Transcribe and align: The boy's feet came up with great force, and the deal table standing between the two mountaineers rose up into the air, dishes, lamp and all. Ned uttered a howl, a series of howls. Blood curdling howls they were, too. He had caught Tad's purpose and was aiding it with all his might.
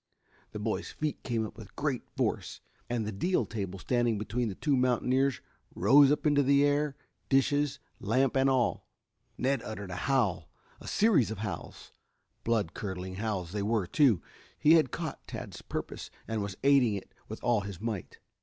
The 0.51 0.57
boy's 0.57 0.89
feet 0.89 1.21
came 1.21 1.45
up 1.45 1.55
with 1.55 1.75
great 1.75 2.01
force, 2.17 2.59
and 2.89 3.05
the 3.05 3.11
deal 3.11 3.45
table 3.45 3.77
standing 3.77 4.17
between 4.17 4.49
the 4.49 4.55
two 4.55 4.75
mountaineers 4.75 5.41
rose 5.75 6.11
up 6.11 6.25
into 6.25 6.41
the 6.41 6.65
air, 6.65 6.95
dishes, 7.29 7.77
lamp 7.99 8.35
and 8.35 8.49
all. 8.49 8.87
Ned 9.37 9.61
uttered 9.61 9.91
a 9.91 9.95
howl, 10.09 10.49
a 10.79 10.87
series 10.87 11.29
of 11.29 11.37
howls. 11.37 11.91
Blood 12.43 12.73
curdling 12.73 13.17
howls 13.17 13.51
they 13.51 13.61
were, 13.61 13.85
too. 13.85 14.23
He 14.57 14.73
had 14.73 14.89
caught 14.89 15.27
Tad's 15.27 15.61
purpose 15.61 16.09
and 16.27 16.41
was 16.41 16.57
aiding 16.63 16.95
it 16.95 17.13
with 17.27 17.39
all 17.43 17.61
his 17.61 17.79
might. 17.79 18.17